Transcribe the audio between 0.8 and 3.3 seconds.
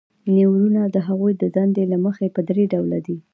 د هغوی د دندې له مخې په درې ډوله دي.